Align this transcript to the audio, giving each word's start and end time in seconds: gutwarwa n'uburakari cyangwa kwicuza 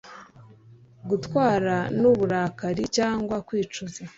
gutwarwa 1.09 1.77
n'uburakari 2.01 2.83
cyangwa 2.97 3.35
kwicuza 3.47 4.01